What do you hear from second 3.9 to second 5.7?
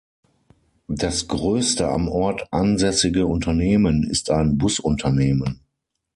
ist ein Busunternehmen.